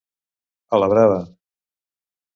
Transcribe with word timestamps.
A 0.77 0.81
la 0.83 0.89
brava. 0.95 1.21